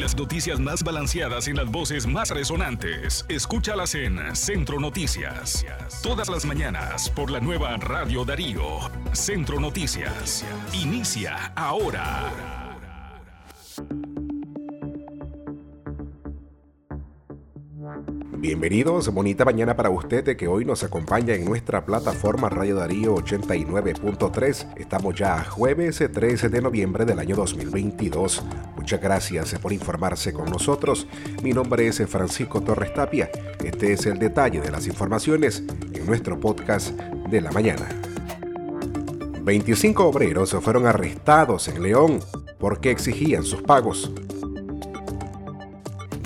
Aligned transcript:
Las 0.00 0.16
noticias 0.16 0.58
más 0.58 0.82
balanceadas 0.82 1.46
y 1.46 1.52
las 1.52 1.70
voces 1.70 2.06
más 2.06 2.30
resonantes. 2.30 3.26
Escúchalas 3.28 3.94
en 3.94 4.34
Centro 4.34 4.80
Noticias. 4.80 5.66
Todas 6.02 6.30
las 6.30 6.46
mañanas 6.46 7.10
por 7.10 7.30
la 7.30 7.38
nueva 7.38 7.76
Radio 7.76 8.24
Darío. 8.24 8.62
Centro 9.12 9.60
Noticias. 9.60 10.42
Inicia 10.72 11.52
ahora. 11.54 12.32
Bienvenidos, 18.38 19.12
bonita 19.12 19.44
mañana 19.44 19.76
para 19.76 19.90
usted 19.90 20.34
que 20.34 20.48
hoy 20.48 20.64
nos 20.64 20.82
acompaña 20.82 21.34
en 21.34 21.44
nuestra 21.44 21.84
plataforma 21.84 22.48
Radio 22.48 22.76
Darío 22.76 23.16
89.3. 23.16 24.78
Estamos 24.78 25.14
ya 25.14 25.44
jueves 25.44 25.98
13 25.98 26.48
de 26.48 26.62
noviembre 26.62 27.04
del 27.04 27.18
año 27.18 27.36
2022. 27.36 28.42
Muchas 28.90 29.04
gracias 29.04 29.54
por 29.60 29.72
informarse 29.72 30.32
con 30.32 30.50
nosotros. 30.50 31.06
Mi 31.44 31.52
nombre 31.52 31.86
es 31.86 32.02
Francisco 32.08 32.60
Torres 32.60 32.92
Tapia. 32.92 33.30
Este 33.62 33.92
es 33.92 34.04
el 34.06 34.18
detalle 34.18 34.60
de 34.60 34.72
las 34.72 34.88
informaciones 34.88 35.62
en 35.92 36.06
nuestro 36.06 36.40
podcast 36.40 36.90
de 36.90 37.40
la 37.40 37.52
mañana. 37.52 37.88
25 39.42 40.04
obreros 40.04 40.56
fueron 40.60 40.88
arrestados 40.88 41.68
en 41.68 41.84
León 41.84 42.18
porque 42.58 42.90
exigían 42.90 43.44
sus 43.44 43.62
pagos. 43.62 44.10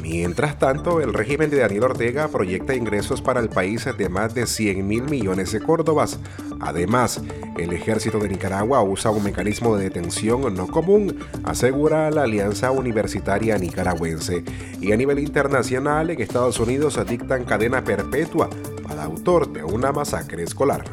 Mientras 0.02 0.58
tanto, 0.58 1.02
el 1.02 1.12
régimen 1.12 1.50
de 1.50 1.58
Daniel 1.58 1.84
Ortega 1.84 2.28
proyecta 2.28 2.74
ingresos 2.74 3.20
para 3.20 3.40
el 3.40 3.50
país 3.50 3.86
de 3.98 4.08
más 4.08 4.34
de 4.34 4.46
100 4.46 4.86
mil 4.86 5.02
millones 5.02 5.52
de 5.52 5.60
córdobas. 5.60 6.18
Además, 6.60 7.20
el 7.58 7.72
ejército 7.72 8.18
de 8.18 8.28
Nicaragua 8.28 8.82
usa 8.82 9.10
un 9.10 9.24
mecanismo 9.24 9.76
de 9.76 9.84
detención 9.84 10.54
no 10.54 10.66
común, 10.66 11.18
asegura 11.44 12.10
la 12.10 12.22
Alianza 12.22 12.70
Universitaria 12.70 13.56
Nicaragüense. 13.58 14.44
Y 14.80 14.92
a 14.92 14.96
nivel 14.96 15.18
internacional, 15.18 16.10
en 16.10 16.20
Estados 16.20 16.58
Unidos 16.60 16.98
dictan 17.08 17.44
cadena 17.44 17.84
perpetua 17.84 18.50
para 18.86 19.04
autor 19.04 19.52
de 19.52 19.64
una 19.64 19.92
masacre 19.92 20.42
escolar. 20.42 20.84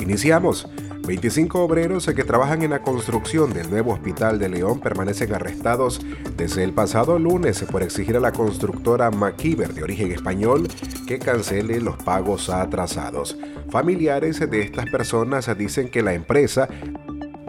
Iniciamos. 0.00 0.68
25 1.06 1.62
obreros 1.62 2.06
que 2.06 2.24
trabajan 2.24 2.62
en 2.62 2.70
la 2.70 2.82
construcción 2.82 3.52
del 3.52 3.70
nuevo 3.70 3.92
hospital 3.92 4.40
de 4.40 4.48
León 4.48 4.80
permanecen 4.80 5.32
arrestados 5.32 6.00
desde 6.36 6.64
el 6.64 6.72
pasado 6.72 7.20
lunes 7.20 7.64
por 7.70 7.84
exigir 7.84 8.16
a 8.16 8.20
la 8.20 8.32
constructora 8.32 9.12
McKeever 9.12 9.72
de 9.72 9.84
origen 9.84 10.10
español 10.10 10.66
que 11.06 11.20
cancele 11.20 11.80
los 11.80 11.96
pagos 11.96 12.50
atrasados. 12.50 13.38
Familiares 13.76 14.40
de 14.40 14.62
estas 14.62 14.86
personas 14.86 15.54
dicen 15.58 15.90
que 15.90 16.00
la 16.00 16.14
empresa 16.14 16.66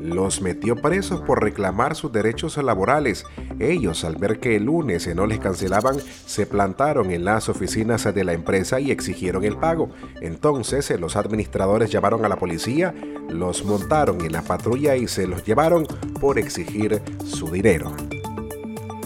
los 0.02 0.42
metió 0.42 0.76
presos 0.76 1.22
por 1.22 1.42
reclamar 1.42 1.96
sus 1.96 2.12
derechos 2.12 2.58
laborales. 2.58 3.24
Ellos, 3.60 4.04
al 4.04 4.18
ver 4.18 4.42
que 4.42 4.58
el 4.58 4.66
lunes 4.66 5.08
no 5.16 5.26
les 5.26 5.40
cancelaban, 5.40 5.96
se 6.26 6.46
plantaron 6.46 7.12
en 7.12 7.24
las 7.24 7.48
oficinas 7.48 8.14
de 8.14 8.26
la 8.26 8.34
empresa 8.34 8.82
y 8.82 8.92
exigieron 8.92 9.46
el 9.46 9.56
pago. 9.56 9.90
Entonces 10.20 10.90
los 11.00 11.16
administradores 11.16 11.92
llamaron 11.92 12.26
a 12.26 12.28
la 12.28 12.36
policía, 12.36 12.94
los 13.30 13.64
montaron 13.64 14.20
en 14.20 14.34
la 14.34 14.42
patrulla 14.42 14.98
y 14.98 15.08
se 15.08 15.28
los 15.28 15.46
llevaron 15.46 15.88
por 16.20 16.40
exigir 16.40 17.02
su 17.24 17.50
dinero. 17.50 17.96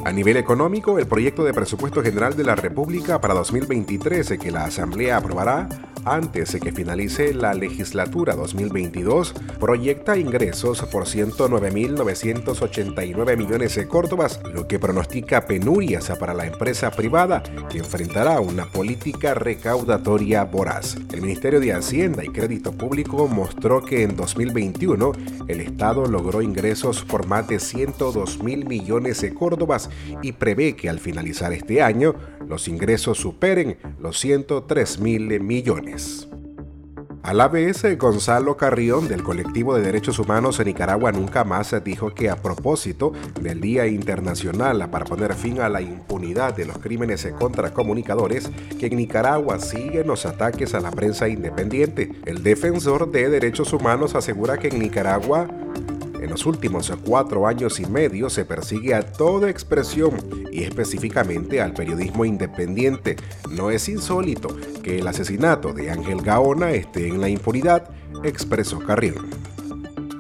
A 0.06 0.12
nivel 0.12 0.38
económico, 0.38 0.98
el 0.98 1.06
proyecto 1.06 1.44
de 1.44 1.54
presupuesto 1.54 2.02
general 2.02 2.36
de 2.36 2.46
la 2.46 2.56
República 2.56 3.22
para 3.22 3.36
2023 3.36 4.40
que 4.42 4.50
la 4.50 4.66
Asamblea 4.66 5.18
aprobará 5.18 5.70
antes 6.06 6.54
de 6.54 6.60
que 6.60 6.72
finalice 6.72 7.34
la 7.34 7.54
legislatura 7.54 8.36
2022, 8.36 9.34
proyecta 9.60 10.18
ingresos 10.18 10.84
por 10.92 11.06
109.989 11.06 13.38
millones 13.38 13.76
de 13.76 13.88
córdobas, 13.88 14.40
lo 14.54 14.68
que 14.68 14.80
pronostica 14.80 15.46
penurias 15.46 16.12
para 16.20 16.34
la 16.34 16.46
empresa 16.46 16.92
privada, 16.92 17.44
que 17.70 17.80
enfrentará 17.80 18.40
una 18.40 18.66
política 18.66 19.34
recaudatoria 19.34 20.44
voraz. 20.44 20.98
El 21.12 21.22
Ministerio 21.22 21.60
de 21.60 21.74
Hacienda 21.74 22.24
y 22.24 22.30
Crédito 22.30 22.72
Público 22.72 23.28
mostró 23.28 23.84
que 23.84 24.04
en 24.04 24.16
2021 24.16 25.12
el 25.48 25.62
Estado 25.62 26.06
logró 26.06 26.42
ingresos 26.42 27.04
por 27.04 27.28
más 27.28 27.48
de 27.48 27.60
102 27.60 28.44
mil 28.44 28.66
millones 28.66 29.22
de 29.22 29.34
córdobas 29.34 29.90
y 30.22 30.34
prevé 30.34 30.76
que 30.76 30.90
al 30.90 31.00
finalizar 31.00 31.54
este 31.54 31.82
año 31.82 32.16
los 32.52 32.68
ingresos 32.68 33.18
superen 33.18 33.78
los 33.98 34.20
103 34.20 35.00
mil 35.00 35.40
millones. 35.40 36.28
A 37.24 37.34
la 37.34 37.48
vez, 37.48 37.84
Gonzalo 37.98 38.58
Carrión 38.58 39.08
del 39.08 39.24
colectivo 39.24 39.76
de 39.76 39.84
derechos 39.84 40.20
humanos 40.20 40.60
en 40.60 40.66
Nicaragua 40.66 41.14
nunca 41.14 41.46
más 41.46 41.74
dijo 41.82 42.14
que 42.14 42.30
a 42.30 42.36
propósito 42.36 43.14
del 43.40 43.62
Día 43.62 43.88
Internacional 43.88 44.90
para 44.90 45.06
poner 45.06 45.34
fin 45.36 45.62
a 45.62 45.70
la 45.70 45.82
impunidad 45.82 46.56
de 46.56 46.66
los 46.66 46.80
crímenes 46.80 47.26
contra 47.40 47.74
comunicadores, 47.74 48.52
que 48.78 48.88
en 48.88 48.98
Nicaragua 48.98 49.60
siguen 49.60 50.08
los 50.08 50.26
ataques 50.26 50.74
a 50.74 50.82
la 50.82 50.92
prensa 50.92 51.30
independiente. 51.30 52.12
El 52.26 52.44
defensor 52.44 53.12
de 53.12 53.30
derechos 53.30 53.72
humanos 53.72 54.16
asegura 54.16 54.58
que 54.58 54.68
en 54.68 54.80
Nicaragua 54.80 55.48
en 56.22 56.30
los 56.30 56.46
últimos 56.46 56.92
cuatro 57.04 57.48
años 57.48 57.80
y 57.80 57.86
medio 57.86 58.30
se 58.30 58.46
persigue 58.46 58.94
a 58.94 59.02
toda 59.02 59.50
expresión 59.50 60.12
y 60.52 60.64
específicamente 60.64 61.62
al 61.62 61.74
periodismo 61.74 62.26
independiente. 62.26 63.16
No 63.50 63.72
es 63.72 63.90
insólito 63.90 64.56
que 64.84 65.00
el 65.00 65.08
asesinato 65.08 65.74
de 65.74 65.90
Ángel 65.90 66.22
Gaona 66.22 66.72
esté 66.72 67.08
en 67.08 67.20
la 67.20 67.30
impunidad, 67.30 67.90
expresó 68.24 68.80
Carrión. 68.80 69.41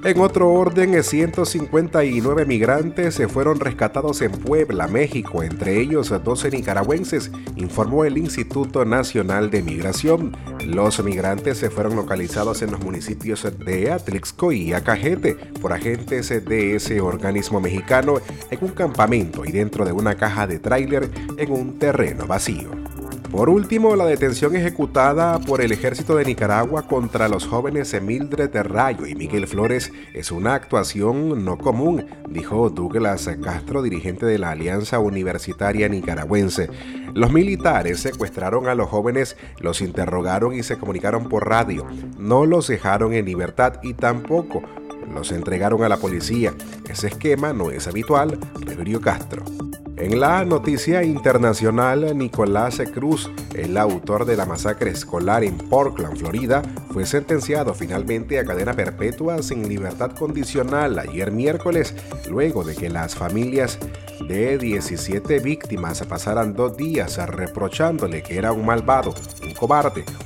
En 0.03 0.19
otro 0.19 0.51
orden, 0.51 1.03
159 1.03 2.45
migrantes 2.45 3.13
se 3.13 3.27
fueron 3.27 3.59
rescatados 3.59 4.23
en 4.23 4.31
Puebla, 4.31 4.87
México, 4.87 5.43
entre 5.43 5.79
ellos 5.79 6.09
12 6.09 6.49
nicaragüenses, 6.49 7.29
informó 7.55 8.03
el 8.03 8.17
Instituto 8.17 8.83
Nacional 8.83 9.51
de 9.51 9.61
Migración. 9.61 10.35
Los 10.65 11.03
migrantes 11.03 11.59
se 11.59 11.69
fueron 11.69 11.95
localizados 11.95 12.63
en 12.63 12.71
los 12.71 12.83
municipios 12.83 13.47
de 13.59 13.91
Atlixco 13.91 14.51
y 14.51 14.73
Acajete 14.73 15.35
por 15.35 15.71
agentes 15.71 16.29
de 16.29 16.75
ese 16.75 16.99
organismo 16.99 17.61
mexicano 17.61 18.15
en 18.49 18.59
un 18.59 18.71
campamento 18.71 19.45
y 19.45 19.51
dentro 19.51 19.85
de 19.85 19.91
una 19.91 20.15
caja 20.15 20.47
de 20.47 20.57
tráiler 20.57 21.11
en 21.37 21.51
un 21.51 21.77
terreno 21.77 22.25
vacío. 22.25 22.80
Por 23.31 23.49
último, 23.49 23.95
la 23.95 24.05
detención 24.05 24.57
ejecutada 24.57 25.39
por 25.39 25.61
el 25.61 25.71
ejército 25.71 26.15
de 26.15 26.25
Nicaragua 26.25 26.81
contra 26.83 27.29
los 27.29 27.47
jóvenes 27.47 27.95
Mildred 28.01 28.51
Rayo 28.63 29.07
y 29.07 29.15
Miguel 29.15 29.47
Flores 29.47 29.93
es 30.13 30.33
una 30.33 30.53
actuación 30.53 31.45
no 31.45 31.57
común, 31.57 32.05
dijo 32.27 32.69
Douglas 32.69 33.29
Castro, 33.41 33.83
dirigente 33.83 34.25
de 34.25 34.37
la 34.37 34.51
Alianza 34.51 34.99
Universitaria 34.99 35.87
Nicaragüense. 35.87 36.69
Los 37.13 37.31
militares 37.31 38.01
secuestraron 38.01 38.67
a 38.67 38.75
los 38.75 38.89
jóvenes, 38.89 39.37
los 39.59 39.79
interrogaron 39.79 40.53
y 40.53 40.63
se 40.63 40.77
comunicaron 40.77 41.29
por 41.29 41.47
radio. 41.47 41.87
No 42.19 42.45
los 42.45 42.67
dejaron 42.67 43.13
en 43.13 43.25
libertad 43.25 43.79
y 43.81 43.93
tampoco 43.93 44.61
los 45.13 45.31
entregaron 45.31 45.83
a 45.83 45.89
la 45.89 45.97
policía. 45.97 46.53
Ese 46.89 47.07
esquema 47.07 47.53
no 47.53 47.71
es 47.71 47.87
habitual, 47.87 48.37
refirió 48.59 48.99
Castro. 48.99 49.45
En 50.01 50.19
la 50.19 50.43
noticia 50.45 51.03
internacional, 51.03 52.17
Nicolás 52.17 52.81
Cruz, 52.91 53.29
el 53.53 53.77
autor 53.77 54.25
de 54.25 54.35
la 54.35 54.47
masacre 54.47 54.89
escolar 54.89 55.43
en 55.43 55.59
Portland, 55.59 56.17
Florida, 56.17 56.63
fue 56.91 57.05
sentenciado 57.05 57.75
finalmente 57.75 58.39
a 58.39 58.43
cadena 58.43 58.73
perpetua 58.73 59.43
sin 59.43 59.69
libertad 59.69 60.13
condicional 60.13 60.97
ayer 60.97 61.31
miércoles, 61.31 61.93
luego 62.27 62.63
de 62.63 62.75
que 62.75 62.89
las 62.89 63.13
familias 63.13 63.77
de 64.27 64.57
17 64.57 65.37
víctimas 65.37 66.01
pasaran 66.09 66.55
dos 66.55 66.75
días 66.75 67.17
reprochándole 67.29 68.23
que 68.23 68.39
era 68.39 68.53
un 68.53 68.65
malvado, 68.65 69.13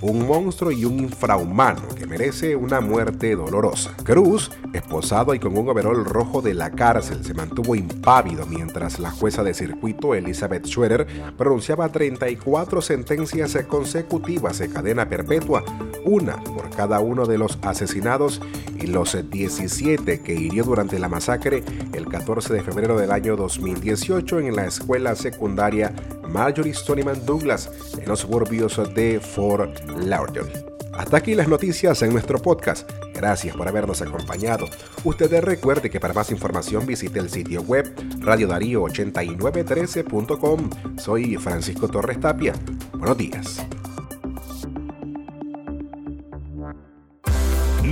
un 0.01 0.27
monstruo 0.27 0.71
y 0.71 0.85
un 0.85 0.99
infrahumano 0.99 1.81
que 1.97 2.05
merece 2.05 2.55
una 2.55 2.79
muerte 2.79 3.35
dolorosa. 3.35 3.95
Cruz, 4.03 4.51
esposado 4.73 5.33
y 5.33 5.39
con 5.39 5.57
un 5.57 5.67
overol 5.67 6.05
rojo 6.05 6.41
de 6.41 6.53
la 6.53 6.71
cárcel, 6.71 7.23
se 7.23 7.33
mantuvo 7.33 7.75
impávido 7.75 8.45
mientras 8.45 8.99
la 8.99 9.11
jueza 9.11 9.43
de 9.43 9.53
circuito 9.53 10.15
Elizabeth 10.15 10.65
Schroeder 10.65 11.07
pronunciaba 11.37 11.89
34 11.89 12.81
sentencias 12.81 13.57
consecutivas 13.67 14.59
de 14.59 14.69
cadena 14.69 15.09
perpetua, 15.09 15.63
una 16.05 16.37
por 16.43 16.69
cada 16.69 16.99
uno 16.99 17.25
de 17.25 17.37
los 17.37 17.57
asesinados 17.61 18.41
y 18.79 18.87
los 18.87 19.17
17 19.29 20.21
que 20.21 20.33
hirió 20.33 20.63
durante 20.63 20.99
la 20.99 21.09
masacre 21.09 21.63
el 21.93 22.07
14 22.07 22.53
de 22.53 22.61
febrero 22.61 22.97
del 22.97 23.11
año 23.11 23.35
2018 23.35 24.39
en 24.39 24.55
la 24.55 24.65
escuela 24.65 25.15
secundaria 25.15 25.93
Marjorie 26.35 26.73
Stoneman 26.73 27.25
Douglas 27.25 27.71
en 27.97 28.09
los 28.09 28.19
suburbios 28.19 28.81
de 28.93 29.21
Fort 29.21 29.79
Lauderdale. 29.89 30.65
Hasta 30.91 31.15
aquí 31.17 31.33
las 31.33 31.47
noticias 31.47 32.01
en 32.01 32.11
nuestro 32.11 32.41
podcast. 32.41 32.91
Gracias 33.13 33.55
por 33.55 33.69
habernos 33.69 34.01
acompañado. 34.01 34.65
Usted 35.05 35.33
recuerde 35.41 35.89
que 35.89 36.01
para 36.01 36.13
más 36.13 36.31
información 36.31 36.85
visite 36.85 37.19
el 37.19 37.29
sitio 37.29 37.61
web 37.61 37.95
radiodarío8913.com. 38.19 40.69
Soy 40.97 41.37
Francisco 41.37 41.87
Torres 41.87 42.19
Tapia. 42.19 42.51
Buenos 42.91 43.17
días. 43.17 43.65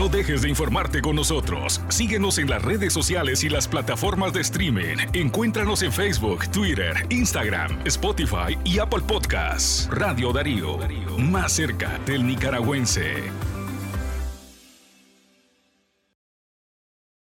Dejes 0.10 0.42
de 0.42 0.50
informarte 0.50 1.02
con 1.02 1.16
nosotros. 1.16 1.82
Síguenos 1.90 2.38
en 2.38 2.50
las 2.50 2.62
redes 2.62 2.94
sociales 2.94 3.44
y 3.44 3.50
las 3.50 3.68
plataformas 3.68 4.34
de 4.34 4.42
streaming. 4.42 4.98
Encuéntranos 5.14 5.82
en 5.84 5.92
Facebook, 5.92 6.48
Twitter, 6.50 7.06
Instagram, 7.10 7.80
Spotify 7.86 8.58
y 8.64 8.80
Apple 8.80 9.04
Podcasts. 9.08 9.88
Radio 9.92 10.34
Darío, 10.34 10.78
más 11.18 11.54
cerca 11.54 12.00
del 12.06 12.26
nicaragüense. 12.26 13.53